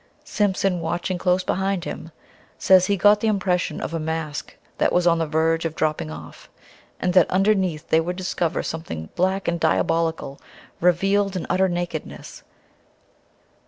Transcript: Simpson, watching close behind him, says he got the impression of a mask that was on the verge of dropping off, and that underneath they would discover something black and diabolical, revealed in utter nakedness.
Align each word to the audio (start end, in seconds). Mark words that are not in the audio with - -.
Simpson, 0.25 0.79
watching 0.81 1.19
close 1.19 1.43
behind 1.43 1.83
him, 1.85 2.11
says 2.57 2.87
he 2.87 2.97
got 2.97 3.19
the 3.19 3.27
impression 3.27 3.79
of 3.79 3.93
a 3.93 3.99
mask 3.99 4.55
that 4.79 4.91
was 4.91 5.05
on 5.05 5.19
the 5.19 5.27
verge 5.27 5.63
of 5.63 5.75
dropping 5.75 6.09
off, 6.09 6.49
and 6.99 7.13
that 7.13 7.29
underneath 7.29 7.87
they 7.89 7.99
would 7.99 8.15
discover 8.15 8.63
something 8.63 9.09
black 9.15 9.47
and 9.47 9.59
diabolical, 9.59 10.41
revealed 10.79 11.35
in 11.35 11.45
utter 11.51 11.69
nakedness. 11.69 12.41